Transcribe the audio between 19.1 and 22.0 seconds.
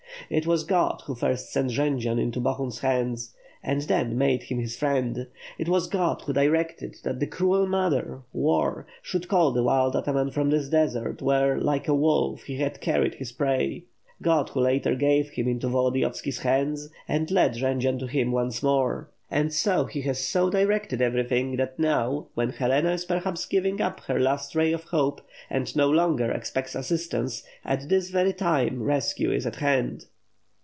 And so He has so directed everything that